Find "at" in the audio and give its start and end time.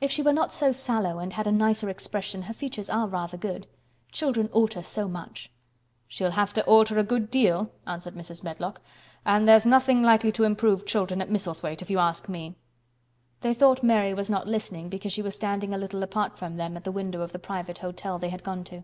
11.20-11.28, 16.78-16.84